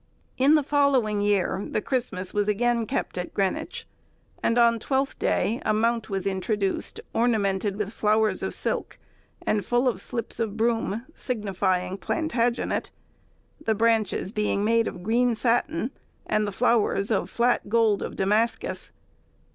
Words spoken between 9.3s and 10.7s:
and full of slips of